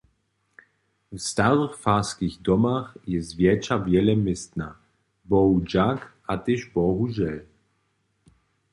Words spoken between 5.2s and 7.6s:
bohudźak a tež bohužel.